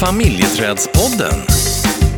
[0.00, 1.38] Familjeträdspodden.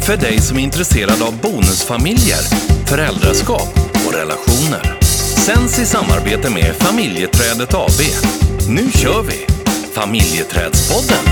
[0.07, 2.43] För dig som är intresserad av bonusfamiljer,
[2.87, 3.73] föräldraskap
[4.07, 5.01] och relationer.
[5.47, 8.01] Sänds i samarbete med Familjeträdet AB.
[8.69, 9.47] Nu kör vi!
[9.95, 11.25] Familjeträdspodden.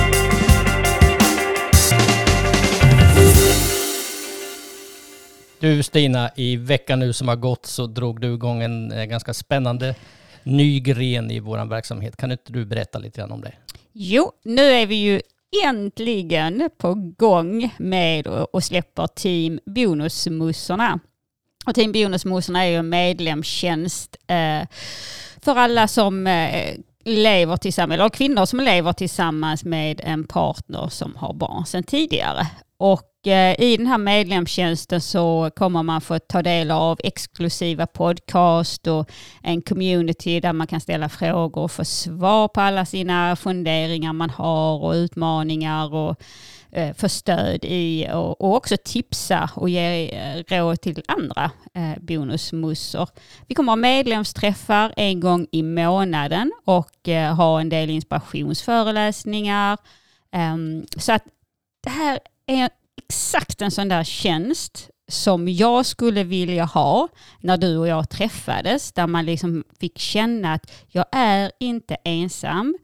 [5.61, 9.35] Du Stina, i veckan nu som har gått så drog du igång en eh, ganska
[9.35, 9.95] spännande
[10.43, 12.17] ny gren i vår verksamhet.
[12.17, 13.53] Kan inte du berätta lite grann om det?
[13.93, 15.21] Jo, nu är vi ju
[15.65, 21.01] äntligen på gång med och släpper Team Bonusmussorna.
[21.67, 24.69] Och Team Bonusmussorna är ju en medlemstjänst eh,
[25.43, 31.17] för alla som eh, lever tillsammans, eller kvinnor som lever tillsammans med en partner som
[31.17, 32.47] har barn sedan tidigare.
[32.79, 38.87] Och Eh, i den här medlemstjänsten så kommer man få ta del av exklusiva podcast
[38.87, 39.11] och
[39.43, 44.31] en community där man kan ställa frågor och få svar på alla sina funderingar man
[44.31, 46.23] har och utmaningar och
[46.71, 51.51] eh, få stöd i och, också tipsa och ge eh, råd till andra
[52.01, 53.09] bonusmussor.
[53.47, 59.79] Vi kommer ha medlemsträffar en gång i månaden och ha en del inspirationsföreläsningar.
[60.33, 61.25] Ehm, så att
[61.83, 62.71] det här är
[63.09, 67.09] exakt en sån där tjänst som jag skulle vilja ha
[67.41, 72.79] när du och jag träffades, där man liksom fick känna att jag är inte ensam.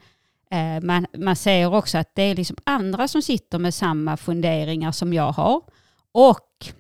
[0.51, 4.93] Eh, man, man ser också att det är liksom andra som sitter med samma funderingar
[4.93, 5.61] som jag har.
[6.13, 6.75] Och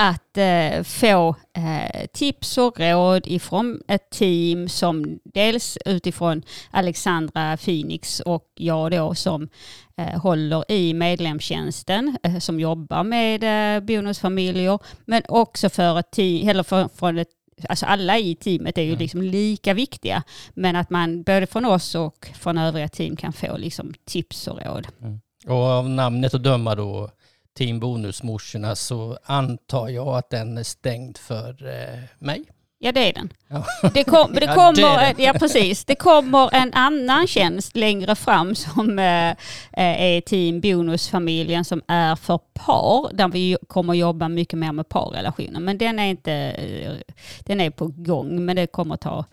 [0.00, 8.20] att eh, få eh, tips och råd ifrån ett team som dels utifrån Alexandra Phoenix
[8.20, 9.48] och jag då som
[9.96, 13.44] eh, håller i medlemstjänsten eh, som jobbar med
[13.76, 17.28] eh, bonusfamiljer men också för ett team, eller för, från ett
[17.68, 18.98] Alltså alla i teamet är ju mm.
[18.98, 20.22] liksom lika viktiga,
[20.54, 24.58] men att man både från oss och från övriga team kan få liksom tips och
[24.64, 24.86] råd.
[25.02, 25.20] Mm.
[25.46, 27.10] Och av namnet att döma då
[27.58, 32.44] Team Bonusmorsorna så antar jag att den är stängd för eh, mig.
[32.82, 33.32] Ja det är den.
[33.48, 33.64] Ja.
[33.94, 38.54] Det, kom, det kommer, ja, det ja precis, det kommer en annan tjänst längre fram
[38.54, 39.36] som eh, eh,
[40.02, 45.60] är Team Bonusfamiljen som är för par, där vi kommer jobba mycket mer med parrelationer.
[45.60, 46.56] Men den är inte,
[47.40, 49.24] den är på gång, men det kommer ta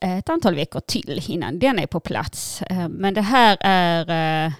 [0.00, 2.62] ett antal veckor till innan den är på plats.
[2.88, 4.52] Men det här är,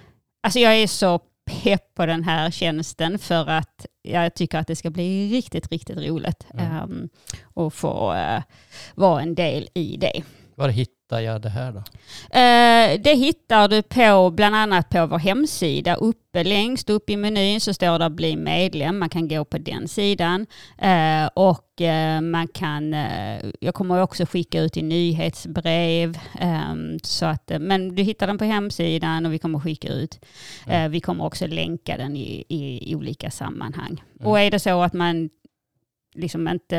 [0.43, 4.75] alltså jag är så pepp på den här tjänsten för att jag tycker att det
[4.75, 6.83] ska bli riktigt, riktigt roligt mm.
[6.83, 7.09] um,
[7.43, 8.41] och få uh,
[8.95, 10.23] vara en del i det.
[10.57, 11.77] Var hittar jag det här då?
[11.79, 15.95] Uh, det hittar du på bland annat på vår hemsida.
[15.95, 18.99] Uppe längst upp i menyn så står det bli medlem.
[18.99, 20.45] Man kan gå på den sidan.
[20.83, 22.95] Uh, och uh, man kan,
[23.59, 26.17] jag kommer också skicka ut i nyhetsbrev.
[26.41, 30.25] Um, så att, men du hittar den på hemsidan och vi kommer skicka ut.
[30.67, 30.91] Mm.
[30.91, 34.03] vi kommer också länka den i, i, i olika sammanhang.
[34.19, 34.31] Mm.
[34.31, 35.29] Och är det så att man
[36.17, 36.77] liksom inte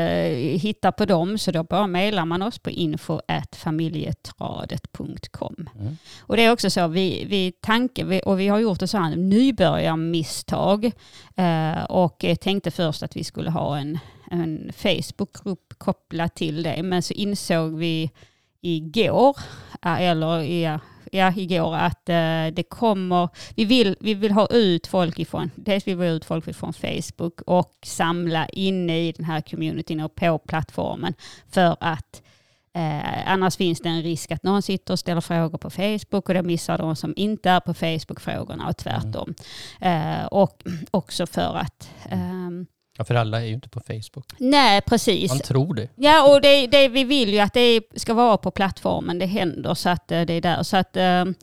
[0.61, 5.69] hittar på dem så då bara mejlar man oss på info.familjetradet.com.
[5.79, 5.97] Mm.
[6.19, 10.91] Och det är också så, vi, vi tanke, och vi har gjort ett sådant nybörjarmisstag
[11.35, 13.99] eh, och tänkte först att vi skulle ha en,
[14.31, 18.11] en Facebookgrupp kopplat till det men så insåg vi
[18.61, 19.37] igår,
[19.85, 20.79] eh, eller ja,
[21.11, 25.87] ja, igår att eh, det kommer, vi vill, vi vill ha ut folk ifrån, dels
[25.87, 30.15] vill vi ha ut folk ifrån Facebook och samla inne i den här communityn och
[30.15, 31.13] på plattformen
[31.49, 32.21] för att
[32.73, 36.33] Eh, annars finns det en risk att någon sitter och ställer frågor på Facebook och
[36.33, 39.33] då missar de som inte är på Facebook frågorna och tvärtom.
[39.79, 40.19] Mm.
[40.19, 42.49] Eh, och också för att eh,
[42.99, 44.25] Ja, för alla är ju inte på Facebook.
[44.37, 45.31] Nej, precis.
[45.31, 45.89] Man tror det.
[45.95, 49.73] Ja, och det, det, vi vill ju att det ska vara på plattformen det händer,
[49.73, 50.63] så att eh, det är där.
[50.63, 51.35] Så att, eh, mm.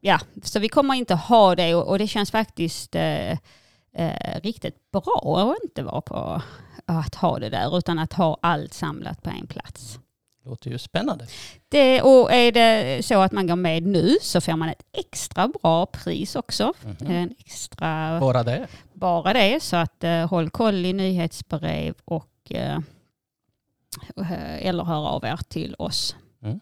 [0.00, 4.90] ja, så vi kommer inte ha det och, och det känns faktiskt eh, eh, riktigt
[4.92, 6.42] bra att inte vara på
[6.86, 9.98] att ha det där, utan att ha allt samlat på en plats
[10.46, 11.26] låter ju spännande.
[11.68, 15.48] Det, och är det så att man går med nu så får man ett extra
[15.48, 16.72] bra pris också.
[16.84, 17.12] Mm -hmm.
[17.12, 18.66] En extra, bara det?
[18.96, 22.78] Bara det, så att uh, håll koll i nyhetsbrev och uh,
[24.60, 26.16] eller hör av er till oss.
[26.42, 26.60] Mm.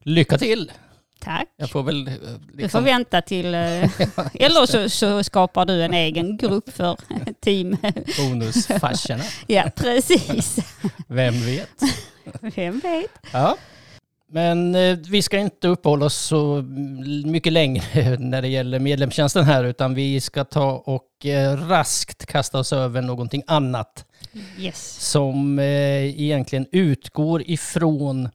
[0.00, 0.72] Lycka till!
[1.20, 1.48] Tack.
[1.56, 2.40] Jag får väl, liksom...
[2.46, 3.46] Du får liksom- vänta till...
[4.34, 6.96] eller så, så, skapar du en egen grupp för
[7.40, 7.76] team.
[8.18, 9.24] Bonusfarserna.
[9.46, 10.58] ja, precis.
[11.06, 11.80] Vem vet?
[12.40, 13.10] Vem vet?
[13.32, 13.56] Ja.
[14.34, 16.62] Men eh, vi ska inte uppehålla oss så
[17.24, 22.58] mycket längre när det gäller medlemstjänsten här, utan vi ska ta och eh, raskt kasta
[22.58, 24.04] oss över någonting annat.
[24.58, 25.10] Yes.
[25.10, 25.64] Som eh,
[26.20, 28.28] egentligen utgår ifrån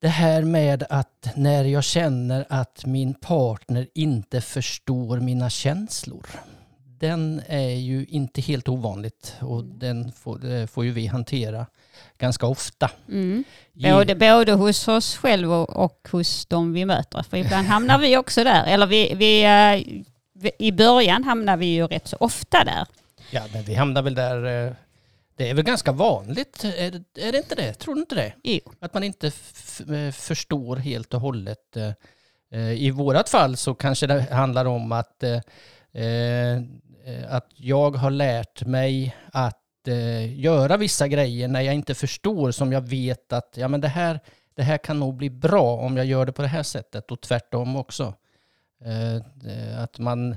[0.00, 6.26] det här med att när jag känner att min partner inte förstår mina känslor.
[6.98, 11.66] Den är ju inte helt ovanligt och den får, får ju vi hantera
[12.18, 12.90] ganska ofta.
[13.08, 13.44] Mm.
[13.72, 17.22] Både, både hos oss själva och, hos de vi möter.
[17.22, 18.64] För ibland hamnar vi också där.
[18.66, 20.02] Eller vi, vi, eh,
[20.34, 22.86] vi, i början hamnar vi ju rätt så ofta där.
[23.30, 24.66] Ja, men vi hamnar väl där.
[24.66, 24.72] eh,
[25.36, 27.74] Det är väl ganska vanligt, är det, är det inte det?
[27.74, 28.32] Tror du inte det?
[28.42, 28.60] Jo.
[28.80, 31.76] Att man inte eh, förstår helt och hållet.
[32.76, 35.24] I vårat fall så kanske det handlar om att,
[37.28, 42.72] att jag har lärt mig att eh, göra vissa grejer när jag inte förstår som
[42.72, 44.20] jag vet att ja, men det, här,
[44.56, 47.20] det här kan nog bli bra om jag gör det på det här sättet och
[47.20, 48.14] tvärtom också.
[48.84, 50.36] Eh, eh, Att man,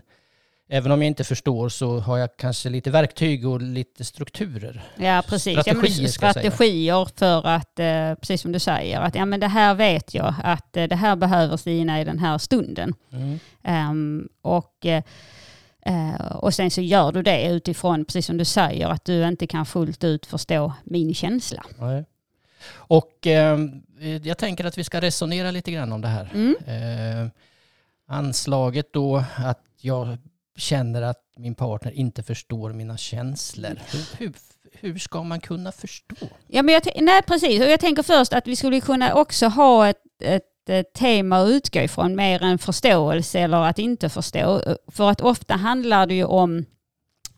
[0.69, 4.83] även om jag inte förstår så har jag kanske lite verktyg och lite strukturer.
[4.95, 5.55] Ja, precis.
[5.55, 6.09] Ja, Strategier, säga.
[6.33, 10.33] strategier för att, eh, precis som du säger, att ja, men det här vet jag,
[10.43, 12.93] att eh, det här behöver Stina i den här stunden.
[13.11, 13.39] Mm.
[13.63, 15.03] Ehm, och, eh,
[16.41, 19.65] och sen så gör du det utifrån, precis som du säger, att du inte kan
[19.65, 21.63] fullt ut förstå min känsla.
[21.79, 22.05] Nej.
[22.69, 23.59] Och eh,
[24.23, 26.31] jag tänker att vi ska resonera lite grann om det här.
[26.33, 26.55] Mm.
[26.65, 27.31] Eh,
[28.07, 30.17] anslaget då att jag
[30.57, 33.79] känner att min partner inte förstår mina känslor.
[33.91, 34.33] Hur, hur,
[34.71, 36.15] hur ska man kunna förstå?
[36.47, 37.61] Ja, men jag, nej, precis.
[37.61, 41.49] Och jag tänker först att vi skulle kunna också ha ett, ett, ett tema att
[41.49, 44.61] utgå ifrån mer än förståelse eller att inte förstå.
[44.91, 46.65] För att ofta handlar det ju om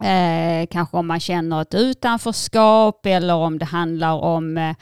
[0.03, 4.75] eh, kanske om man känner ett utanförskap eller om det handlar om eh,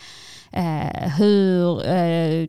[0.52, 2.48] eh hur eh,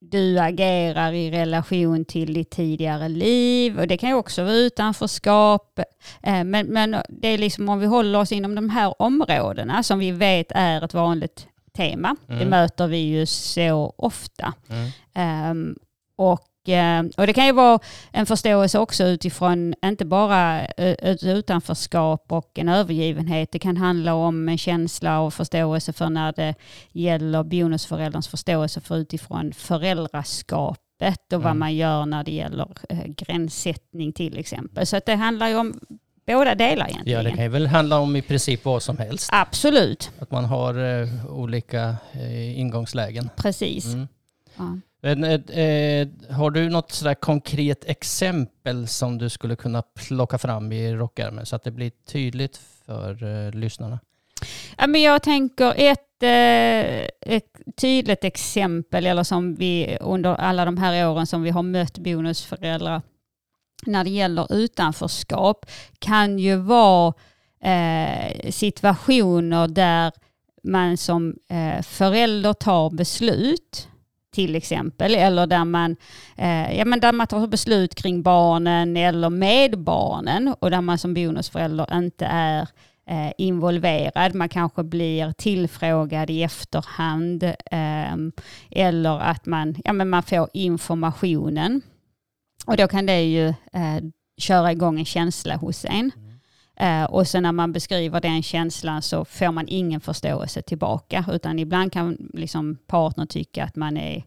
[0.00, 3.80] du agerar i relation till ditt tidigare liv.
[3.80, 5.80] Och det kan ju också vara utanförskap.
[6.22, 9.98] Eh, men, men det är liksom om vi håller oss inom de här områdena som
[9.98, 11.46] vi vet är ett vanligt
[11.78, 12.16] tema.
[12.26, 12.48] Det Mm.
[12.48, 14.54] möter vi ju så ofta.
[15.14, 15.76] Ehm,
[16.16, 17.78] och, eh, och det kan ju vara
[18.12, 23.52] en förståelse också utifrån inte bara ett utanförskap och en övergivenhet.
[23.52, 26.54] Det kan handla om en känsla och förståelse för när det
[26.92, 31.58] gäller bonusförälderns förståelse för utifrån föräldraskapet och vad Mm.
[31.58, 34.86] man gör när det gäller eh, gränssättning till exempel.
[34.86, 35.80] Så det handlar ju om
[36.28, 37.18] båda delar egentligen.
[37.24, 39.28] Ja, det kan väl handla om i princip vad som helst.
[39.32, 43.30] Absolut, Att man har eh, olika eh, ingångslägen.
[43.36, 43.84] precis.
[43.84, 44.08] Mm.
[44.56, 44.78] Ja.
[45.00, 50.72] Men, eh, eh, har du något sådär konkret exempel som du skulle kunna plocka fram
[50.72, 53.98] i rockärmen så att det blir tydligt för eh, lyssnarna?
[54.78, 60.76] Ja, men jag tänker ett, eh, ett tydligt exempel, eller som vi under alla de
[60.78, 63.02] här åren som vi har mött bonusföräldrar
[63.86, 65.66] när det gäller utanförskap
[65.98, 67.14] kan ju vara
[67.62, 70.12] eh, situationer där
[70.62, 73.88] man som eh, förälder tar beslut
[74.30, 75.96] till exempel, eller där man,
[76.36, 80.98] eh, ja, men där man tar beslut kring barnen eller med barnen och där man
[80.98, 82.68] som bonusförälder inte är
[83.06, 84.34] eh, involverad.
[84.34, 88.14] Man kanske blir tillfrågad i efterhand eh,
[88.70, 91.82] eller att man, ja, men man får informationen.
[92.68, 93.98] Och då kan det ju eh,
[94.36, 96.12] köra igång en känsla hos en.
[96.76, 101.24] Eh, och sen när man beskriver den känslan så får man ingen förståelse tillbaka.
[101.32, 104.24] Utan ibland kan liksom partner tycka att man är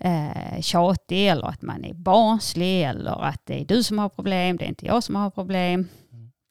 [0.00, 4.56] eh, tjatig eller att man är barnslig eller att det är du som har problem,
[4.56, 5.88] det är inte jag som har problem.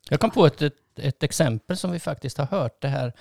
[0.10, 3.14] Jag kom på ett, ett, ett exempel som vi faktiskt har hört det här.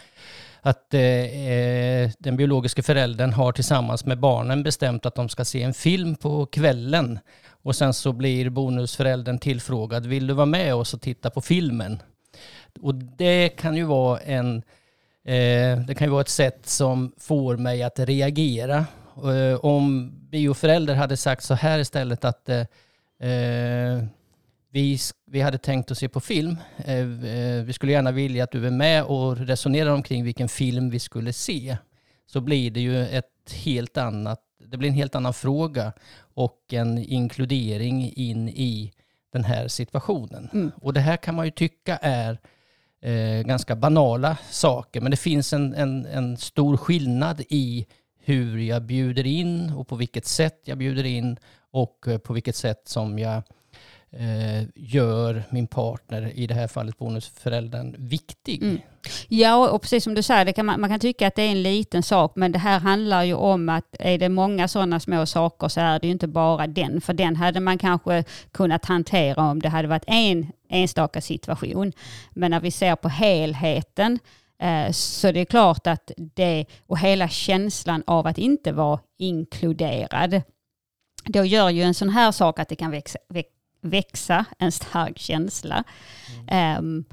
[0.60, 5.74] Att eh, den biologiska föräldern har tillsammans med barnen bestämt att de ska se en
[5.74, 7.18] film på kvällen.
[7.62, 12.02] Och sen så blir bonusföräldern tillfrågad, vill du vara med oss och titta på filmen?
[12.80, 14.56] Och det kan ju vara en
[15.24, 18.86] eh, det kan ju vara ett sätt som får mig att reagera.
[19.16, 22.60] Eh, om bioförälder hade sagt så här istället att eh,
[23.28, 24.04] eh
[24.72, 26.56] vi, vi hade tänkt att se på film.
[26.76, 30.90] Eh, eh, vi skulle gärna vilja att du är med och resonerar omkring vilken film
[30.90, 31.76] vi skulle se.
[32.26, 35.92] Så blir det ju ett helt annat, det blir en helt annan fråga
[36.34, 38.92] och en inkludering in i
[39.32, 40.48] den här situationen.
[40.52, 40.72] Mm.
[40.82, 42.38] Och det här kan man ju tycka är
[43.00, 47.86] eh, ganska banala saker, men det finns en, en, en stor skillnad i
[48.24, 51.36] hur jag bjuder in och på vilket sätt jag bjuder in
[51.70, 53.42] och eh, på vilket sätt som jag
[54.12, 58.62] eh, gör min partner, i det här fallet bonusföräldern, viktig.
[58.62, 58.80] Mm.
[59.28, 61.50] Ja, och precis som du säger, det kan man, man kan tycka att det är
[61.50, 65.26] en liten sak, men det här handlar ju om att är det många sådana små
[65.26, 69.50] saker så är det ju inte bara den, för den hade man kanske kunnat hantera
[69.50, 71.92] om det hade varit en enstaka situation.
[72.30, 74.18] Men när vi ser på helheten
[74.58, 80.42] eh, så det är klart att det, och hela känslan av att inte vara inkluderad,
[81.24, 83.18] då gör ju en sån här sak att det kan växa,
[83.82, 85.84] växa en stark känsla.
[86.48, 86.78] Mm.
[86.78, 87.04] Um,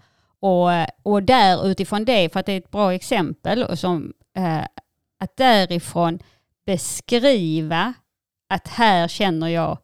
[0.42, 0.70] och,
[1.04, 4.64] och där utifrån det, för att det är ett bra exempel, och som, uh,
[5.20, 6.20] att därifrån
[6.66, 7.94] beskriva
[8.50, 9.78] att här känner jag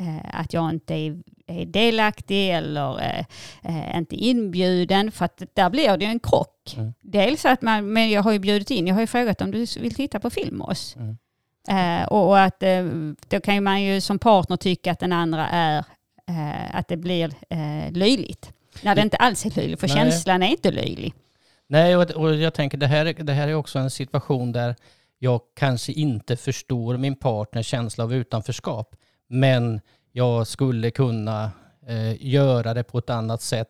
[0.00, 3.24] uh, att jag inte är, är delaktig eller
[3.68, 6.74] uh, inte inbjuden, för att där blir det en krock.
[6.76, 6.92] Mm.
[7.00, 9.66] Dels att man, men jag har ju bjudit in, jag har ju frågat om du
[9.80, 10.96] vill titta på film med oss.
[10.96, 11.16] Mm.
[12.08, 12.62] Och att
[13.28, 15.84] då kan man ju som partner tycka att den andra är,
[16.30, 18.52] uh, att det blir uh, löjligt.
[18.82, 19.96] När det inte alls är löjligt, för Nej.
[19.96, 21.14] känslan är inte löjlig.
[21.66, 24.76] Nej, och, och jag tänker det här, det här är också en situation där
[25.18, 28.96] jag kanske inte förstår min partners känsla av utanförskap.
[29.28, 29.80] Men
[30.12, 31.50] jag skulle kunna
[32.18, 33.68] göra det på ett annat sätt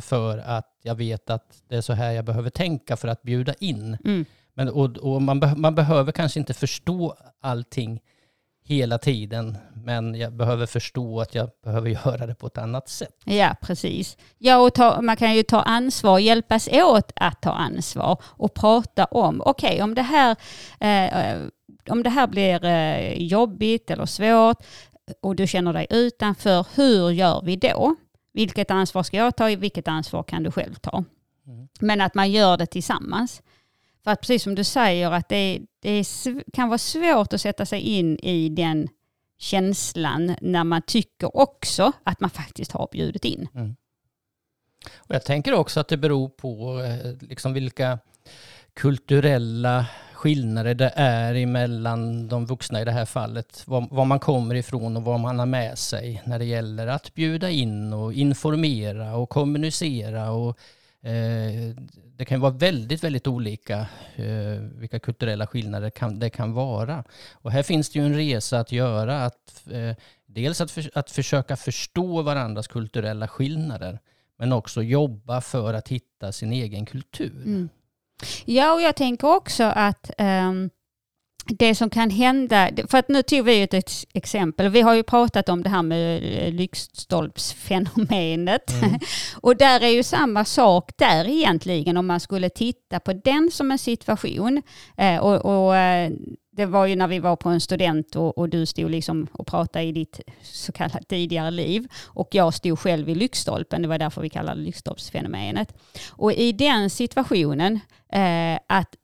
[0.00, 3.54] för att jag vet att det är så här jag behöver tänka för att bjuda
[3.54, 3.96] in.
[4.04, 4.24] Mm.
[4.54, 8.00] Men, och, och man, be, man behöver kanske inte förstå allting
[8.64, 13.16] hela tiden, men jag behöver förstå att jag behöver göra det på ett annat sätt.
[13.24, 14.16] Ja, precis.
[14.38, 19.04] Ja, och ta, man kan ju ta ansvar, hjälpas åt att ta ansvar och prata
[19.04, 20.36] om, okej, okay, om det här
[20.80, 21.42] eh,
[21.88, 24.56] om det här blir eh, jobbigt eller svårt
[25.20, 27.96] och du känner dig utanför, hur gör vi då?
[28.32, 29.46] Vilket ansvar ska jag ta?
[29.46, 31.04] Vilket ansvar kan du själv ta?
[31.46, 31.68] Mm.
[31.80, 33.42] Men att man gör det tillsammans.
[34.04, 36.06] För att precis som du säger att det, det
[36.52, 38.88] kan vara svårt att sätta sig in i den
[39.38, 43.48] känslan när man tycker också att man faktiskt har bjudit in.
[43.54, 43.76] Mm.
[44.94, 47.98] Och jag tänker också att det beror på eh, liksom vilka
[48.74, 53.62] kulturella skillnader det är mellan de vuxna i det här fallet.
[53.66, 57.14] Var, var, man kommer ifrån och vad man har med sig när det gäller att
[57.14, 60.58] bjuda in och informera och kommunicera och
[61.04, 61.74] Eh,
[62.16, 67.04] det kan vara väldigt, väldigt olika eh, vilka kulturella skillnader kan, det kan vara.
[67.32, 69.24] Och här finns det ju en resa att göra.
[69.24, 69.96] Att, eh,
[70.26, 73.98] dels att, för, att försöka förstå varandras kulturella skillnader,
[74.38, 77.42] men också jobba för att hitta sin egen kultur.
[77.46, 77.68] Mm.
[78.44, 80.70] Ja, och jag tänker också att um
[81.46, 83.74] det som kan hända, för att nu tog vi ett
[84.12, 88.70] exempel, vi har ju pratat om det här med eh, lyktstolpsfenomenet.
[88.82, 88.98] Mm.
[89.40, 93.70] och där är ju samma sak där egentligen om man skulle titta på den som
[93.70, 94.62] en situation.
[94.96, 96.12] Eh, och, och eh,
[96.56, 99.46] det var ju när vi var på en student och, och, du stod liksom och
[99.46, 103.98] pratade i ditt så kallade tidigare liv och jag stod själv i lyktstolpen, det var
[103.98, 105.74] därför vi kallade det lyktstolpsfenomenet.
[106.10, 107.80] Och i den situationen,
[108.12, 108.94] eh, att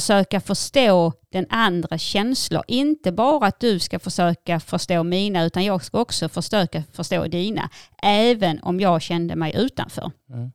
[0.00, 2.62] försöka förstå den andra känslor.
[2.66, 7.70] Inte bara att du ska försöka förstå mina, utan jag ska också försöka förstå dina.
[8.02, 10.10] Även om jag kände mig utanför.
[10.30, 10.52] Mm.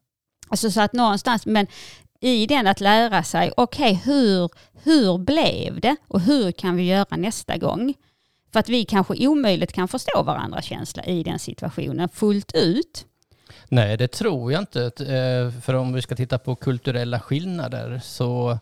[0.48, 1.68] Alltså så att någonstans, men
[2.22, 4.50] i den att lära sig, okej okay, hur,
[4.84, 7.94] hur blev det och hur kan vi göra nästa gång?
[8.54, 13.06] För att vi kanske omöjligt kan förstå varandras känsla i den situationen fullt ut.
[13.68, 14.84] Nej, det tror jag inte.
[14.86, 18.60] Eh, för om vi ska titta på kulturella skillnader så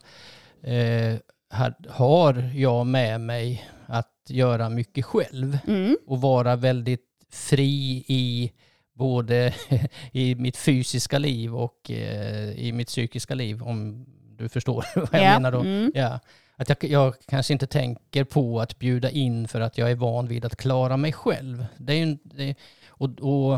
[1.88, 5.96] har jag med mig att göra mycket själv mm.
[6.06, 8.52] och vara väldigt fri i
[8.94, 9.54] både
[10.12, 15.20] i mitt fysiska liv och eh, i mitt psykiska liv, om du förstår vad jag
[15.20, 15.34] yeah.
[15.34, 15.60] menar då.
[15.60, 15.92] Mm.
[15.94, 16.20] Ja.
[16.56, 20.28] Att jag, jag, kanske inte tänker på att bjuda in för att jag är van
[20.28, 21.66] vid att klara mig själv.
[21.76, 22.54] Det är ju, det,
[22.88, 23.54] och, och,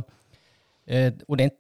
[0.87, 1.51] eh, och det är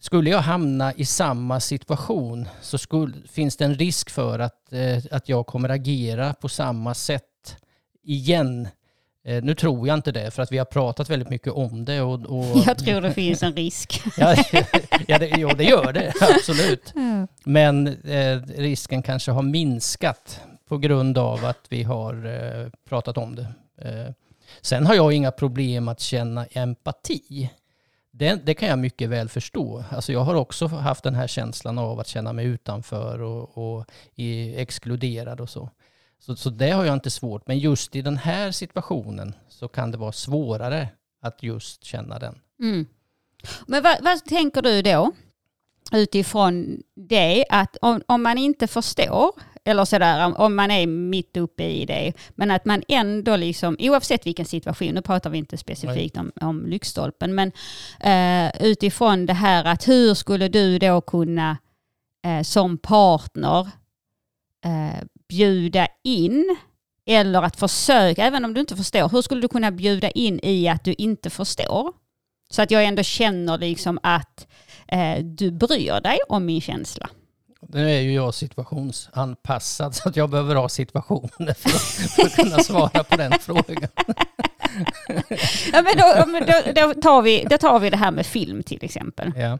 [0.00, 4.98] skulle jag hamna i samma situation så skulle, finns det en risk för att, eh,
[5.10, 7.56] att jag kommer agera på samma sätt
[8.04, 8.68] igen.
[9.24, 12.00] Eh, nu tror jag inte det, för att vi har pratat väldigt mycket om det.
[12.00, 14.02] Och, och jag tror det finns en risk.
[14.16, 14.36] ja,
[15.06, 16.92] ja, det, jo, det gör det, absolut.
[16.94, 17.28] Mm.
[17.44, 23.34] Men eh, risken kanske har minskat på grund av att vi har eh, pratat om
[23.34, 23.48] det.
[23.78, 24.12] Eh,
[24.60, 27.50] sen har jag inga problem att känna empati
[28.18, 29.84] det, det, kan jag mycket väl förstå.
[29.90, 33.84] Alltså jag har också haft den här känslan av att känna mig utanför och, och
[34.56, 35.70] exkluderad och så.
[36.18, 36.36] så.
[36.36, 37.46] Så det har jag inte svårt.
[37.46, 40.88] Men just i den här situationen så kan det vara svårare
[41.22, 42.38] att just känna den.
[42.60, 42.86] Mm.
[43.66, 45.12] Men vad, vad, tänker du då?
[45.92, 49.32] Utifrån det att om, om man inte förstår
[49.66, 52.12] eller sådär, om man är mitt uppe i det.
[52.34, 56.66] Men att man ändå, liksom, oavsett vilken situation, nu pratar vi inte specifikt om, om
[56.66, 57.52] lyktstolpen, men
[58.00, 61.58] eh, utifrån det här att hur skulle du då kunna
[62.26, 63.60] eh, som partner
[64.64, 66.56] eh, bjuda in
[67.06, 70.68] eller att försöka, även om du inte förstår, hur skulle du kunna bjuda in i
[70.68, 71.92] att du inte förstår?
[72.50, 74.46] Så att jag ändå känner liksom att
[74.88, 77.10] eh, du bryr dig om min känsla.
[77.68, 82.36] Nu är ju jag situationsanpassad så att jag behöver ha situationer för att, för att
[82.36, 83.88] kunna svara på den frågan.
[85.72, 88.84] Ja, men då, då, då, tar vi, då tar vi det här med film till
[88.84, 89.32] exempel.
[89.36, 89.58] Ja.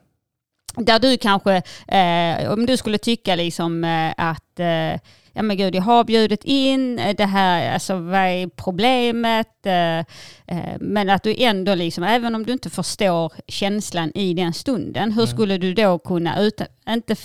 [0.76, 5.00] Där du kanske, eh, om du skulle tycka liksom eh, att eh,
[5.36, 9.66] ja men gud, jag har bjudit in, eh, det här, alltså vad är problemet?
[9.66, 14.52] Eh, eh, men att du ändå liksom, även om du inte förstår känslan i den
[14.52, 15.34] stunden, hur Mm.
[15.36, 17.16] skulle du då kunna, utan, inte,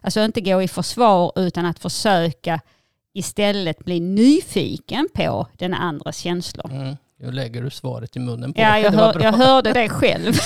[0.00, 2.60] alltså inte gå i försvar utan att försöka
[3.14, 6.70] istället bli nyfiken på den andras känslor?
[6.72, 6.96] Mm.
[7.20, 10.32] Nu lägger du svaret i munnen på Ja, jag, Det hör, jag hörde det själv.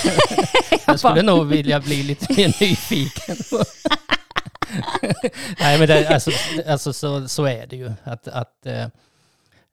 [0.87, 3.35] Jag skulle nog vilja bli lite mer nyfiken.
[5.59, 6.31] Nej men det, alltså,
[6.67, 7.91] alltså så, så är det ju.
[8.03, 8.83] Att, att, eh,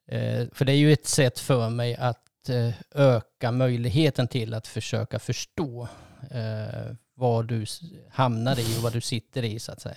[0.08, 4.66] eh, för det är ju ett sätt för mig att eh, öka möjligheten till att
[4.66, 5.88] försöka förstå
[6.30, 7.64] eh, vad du
[8.10, 9.96] hamnar i och vad du sitter i så att säga.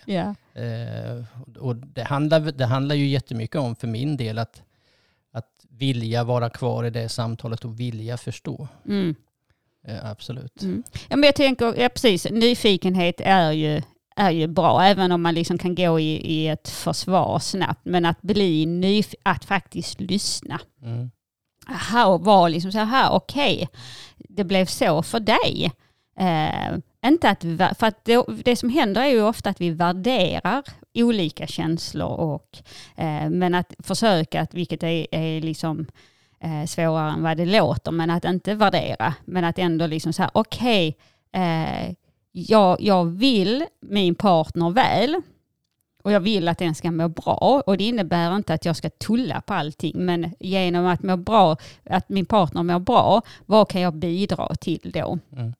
[0.53, 1.23] Eh,
[1.57, 4.61] och det handlar, det handlar ju jättemycket om för min del att,
[5.31, 8.67] att vilja vara kvar i det samtalet och vilja förstå.
[8.85, 9.15] Mm.
[9.87, 10.61] Eh, absolut.
[10.61, 10.83] Mm.
[11.09, 13.81] Ja, men jag tänker, ja, precis, nyfikenhet är ju,
[14.19, 17.81] är ju bra, även om man liksom kan gå i, i ett försvar snabbt.
[17.83, 20.59] Men att bli nyf- att faktiskt lyssna.
[20.83, 21.11] Mm.
[21.69, 23.69] Aha, och vara liksom så här, okej,
[24.17, 25.71] det blev så för dig.
[26.19, 27.41] Eh, inte att,
[27.79, 32.57] för att det, det som händer är ju ofta att vi värderar olika känslor och
[32.95, 35.85] eh, men att försöka, att, vilket är, är liksom
[36.39, 40.21] eh, svårare än vad det låter, men att inte värdera, men att ändå liksom så
[40.21, 40.97] här, okej,
[41.33, 41.95] eh,
[42.47, 45.21] jag, jag vill min partner väl
[46.03, 48.89] och jag vill att den ska må bra och det innebär inte att jag ska
[48.89, 51.57] tulla på allting, men genom att må bra,
[51.89, 55.19] att min partner mår bra, vad kan jag bidra till då?
[55.33, 55.53] Mm.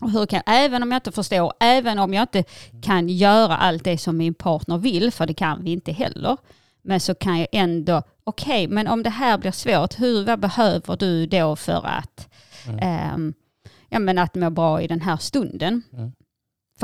[0.00, 2.44] Och hur kan, även om jag inte förstår, även om jag inte
[2.82, 6.36] kan göra allt det som min partner vill, för det kan vi inte heller,
[6.82, 10.96] men så kan jag ändå, okej, men om det här blir svårt, hur, vad behöver
[10.96, 12.28] du då för att,
[12.68, 12.78] Mm.
[12.82, 13.34] ehm,
[13.88, 15.82] ja, men att må bra i den här stunden?
[15.92, 16.12] Mm.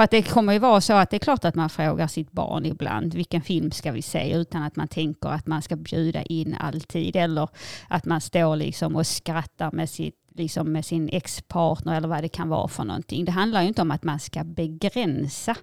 [0.01, 2.33] För att det kommer ju vara så att det är klart att man frågar sitt
[2.33, 6.23] barn ibland, vilken film ska vi se, utan att man tänker att man ska bjuda
[6.23, 7.49] in alltid, eller
[7.89, 12.29] att man står liksom och skrattar med, sitt, liksom med sin ex-partner eller vad det
[12.29, 13.25] kan vara för någonting.
[13.25, 15.57] Det handlar ju inte om att man ska begränsa,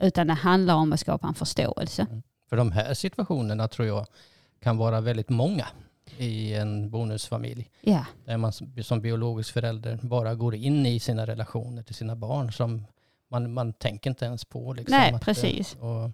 [0.00, 2.06] utan det handlar om att skapa en förståelse.
[2.48, 4.06] För de här situationerna tror jag
[4.62, 5.66] kan vara väldigt många
[6.18, 7.70] i en bonusfamilj.
[7.80, 12.16] Ja, Där man som som biologisk förälder bara går in i sina relationer till sina
[12.16, 12.84] barn som
[13.32, 14.72] man, man tänker inte ens på.
[14.72, 15.74] Liksom, Nej, att, precis.
[15.74, 16.10] eh, Och,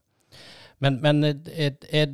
[0.78, 2.10] men men ett, ett, ett,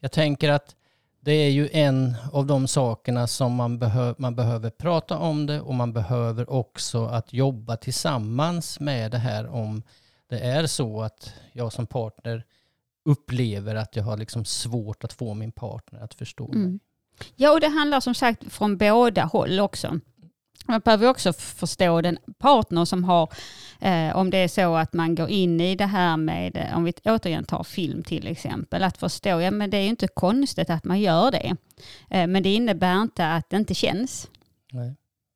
[0.00, 0.74] jag tänker att
[1.20, 5.60] det är ju en av de sakerna som man, behö, man behöver prata om det
[5.60, 9.82] och man behöver också att jobba tillsammans med det här om
[10.28, 12.44] det är så att jag som partner
[13.04, 16.56] upplever att jag har liksom svårt att få min partner att förstå mig.
[16.56, 16.80] Mm.
[17.36, 20.00] Ja, och det handlar som sagt från båda håll också.
[20.66, 23.28] Man behöver också förstå den partner som har,
[23.80, 26.84] eh, om det är så att man går in i det här med, eh, om
[26.84, 30.70] vi återigen tar film till exempel, att förstå, ja men det är ju inte konstigt
[30.70, 31.56] att man gör det.
[32.10, 34.28] Eh, men det innebär inte att det inte känns.
[34.72, 34.94] Nej.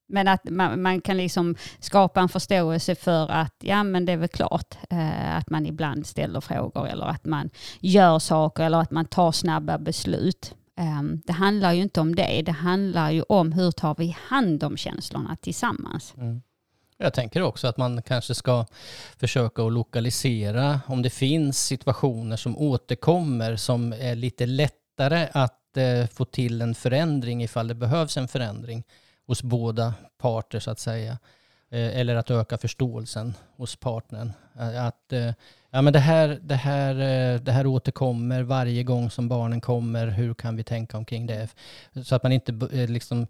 [0.09, 4.17] Men att man, man kan liksom skapa en förståelse för att ja men det är
[4.17, 8.91] väl klart eh, att man ibland ställer frågor eller att man gör saker eller att
[8.91, 10.55] man tar snabba beslut.
[10.83, 14.65] Ehm, det handlar ju inte om det, det handlar ju om hur tar vi hand
[14.65, 16.15] om känslorna tillsammans.
[16.17, 16.43] Mm.
[16.97, 18.67] Jag tänker också att man kanske ska
[19.17, 26.07] försöka att lokalisera om det finns situationer som återkommer som är lite lättare att eh,
[26.07, 28.85] få till en förändring ifall det behövs en förändring
[29.27, 31.19] hos båda parter så att säga.
[31.73, 34.33] Eh, eller att öka förståelsen hos partnern.
[34.59, 35.33] Eh, Att eh,
[35.71, 36.95] ja, men det, här, det, här,
[37.39, 40.07] det här återkommer varje gång som barnen kommer.
[40.07, 41.49] Hur kan vi tänka omkring det?
[42.05, 42.53] Så att man inte
[42.87, 43.27] liksom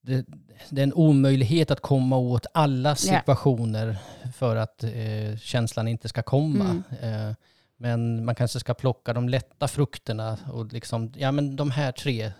[0.00, 0.26] det,
[0.70, 3.96] det är en omöjlighet att komma åt alla situationer
[4.34, 6.82] för att eh, känslan inte ska komma.
[7.02, 7.32] Eh,
[7.76, 12.32] men man kanske ska plocka de lätta frukterna och liksom, ja men de här tre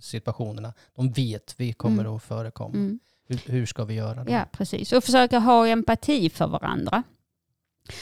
[0.00, 2.14] situationerna, de vet vi kommer Mm.
[2.16, 2.74] att förekomma.
[2.74, 2.98] Mm.
[3.30, 4.32] Hur, hur ska vi göra då?
[4.32, 4.92] Ja, precis.
[4.92, 7.02] Och försöka ha empati för varandra.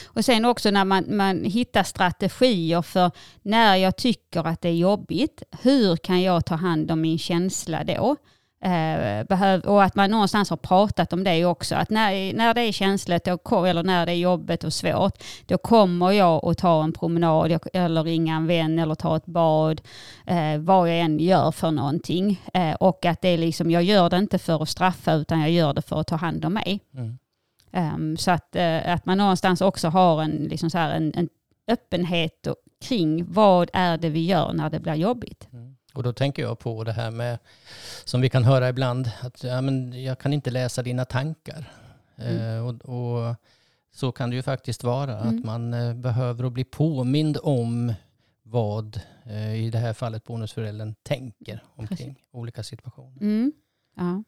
[0.05, 3.11] Och sen också när man, man hittar strategier för
[3.41, 7.83] när jag tycker att det är jobbigt, hur kan jag ta hand om min känsla
[7.83, 8.15] då?
[8.61, 11.75] Eh, behöv, och att man någonstans har pratat om det också.
[11.75, 15.57] Att när, när det är känsligt då, eller när det är jobbigt och svårt, då
[15.57, 19.81] kommer jag att ta en promenad jag- eller ringa en vän eller ta ett bad.
[20.25, 22.41] Eh, vad jag än gör för någonting.
[22.53, 25.51] Eh, och att det är liksom, jag gör det inte för att straffa utan jag
[25.51, 26.79] gör det för att ta hand om mig.
[26.93, 27.17] Mm.
[27.71, 31.29] Ehm, så att, eh, att man någonstans också har en, liksom så här en, en,
[31.67, 35.47] öppenhet och, kring vad är det vi gör när det blir jobbigt.
[35.53, 35.68] Mm.
[35.93, 37.39] Och då tänker jag på det här med,
[38.05, 41.71] som vi kan höra ibland, att ja, men jag kan inte läsa dina tankar.
[42.17, 42.57] Mm.
[42.57, 43.35] Eh, och, och
[43.91, 45.37] så kan det ju faktiskt vara, Mm.
[45.39, 47.93] att man eh, behöver att bli påmind om
[48.43, 53.21] vad, eh, i det här fallet bonusföräldern, tänker omkring olika situationer.
[53.21, 53.51] Mm.
[53.95, 54.23] Ja.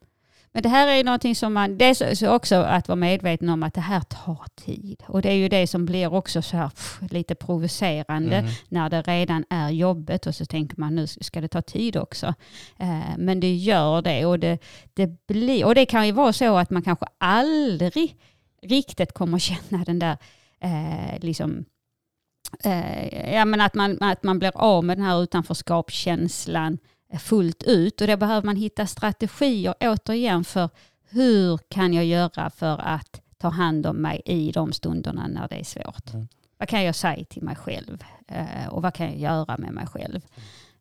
[0.53, 3.63] Men det här är ju någonting som man, det så också att vara medveten om
[3.63, 5.03] att det här tar tid.
[5.07, 8.51] Och det är ju det som blir också så här pff, lite provocerande Mm.
[8.69, 12.33] när det redan är jobbet och så tänker man nu ska det ta tid också.
[12.79, 14.59] Eh, men det gör det och det,
[14.93, 18.15] det blir, och det kan ju vara så att man kanske aldrig
[18.61, 20.17] riktigt kommer känna den där
[20.59, 21.65] eh, liksom
[22.63, 26.77] eh, ja, men att, man, att man blir av med den här utanförskapskänslan
[27.19, 28.01] fullt ut.
[28.01, 30.69] Och då behöver man hitta strategier återigen för
[31.09, 35.55] hur kan jag göra för att ta hand om mig i de stunderna när det
[35.59, 36.13] är svårt.
[36.13, 36.27] Mm.
[36.57, 38.03] Vad kan jag säga till mig själv?
[38.27, 40.21] Eh, och vad kan jag göra med mig själv?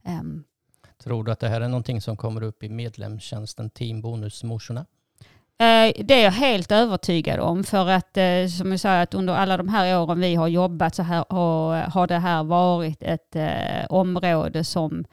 [0.05, 0.45] Ehm,
[1.03, 4.81] Tror du att det här är någonting som kommer upp i medlemstjänsten Team Bonusmorsorna?
[5.59, 9.35] Eh, Det är jag helt övertygad om för att eh, som jag sa att under
[9.35, 13.37] alla de här åren vi har jobbat så här har, har det här varit ett
[13.89, 15.05] område som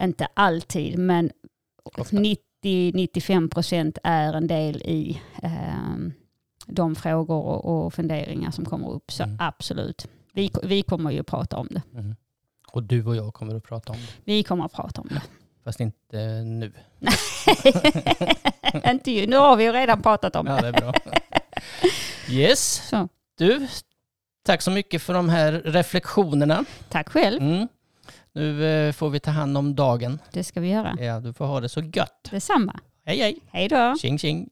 [0.00, 1.30] inte alltid men
[1.84, 2.16] Ofta.
[2.64, 5.96] 90-95 procent är en del i eh,
[6.66, 9.12] de frågor och, och funderingar som kommer upp.
[9.12, 9.36] Så Mm.
[9.40, 10.06] absolut.
[10.32, 11.82] Vi, vi kommer ju prata om det.
[11.94, 12.16] Mm.
[12.72, 15.22] Och du och jag kommer att prata om det, Vi kommer att prata om det.
[15.64, 16.72] fast inte nu.
[18.90, 20.62] inte ju, nu har vi ju redan pratat om Ja, det.
[20.72, 20.94] det är bra.
[22.30, 23.08] Yes, Så,
[23.38, 23.68] du,
[24.44, 26.64] tack så mycket för de här reflektionerna.
[26.88, 27.42] tack själv.
[27.42, 27.68] Mm.
[28.32, 30.18] Nu eh, får vi ta hand om dagen.
[30.32, 30.96] Det ska vi göra.
[31.00, 32.28] Ja, du får ha det så gött.
[32.30, 32.80] Detsamma.
[33.04, 33.38] Hej hej!
[33.50, 33.94] Hej då.
[34.00, 34.48] Tjing tjing!